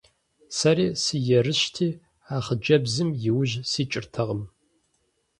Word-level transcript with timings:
Сэри 0.57 0.87
сыерыщти, 1.03 1.87
а 2.33 2.35
хъыджэбзым 2.45 3.09
и 3.29 3.29
ужь 3.39 3.55
сикӀыртэкъым. 3.71 4.41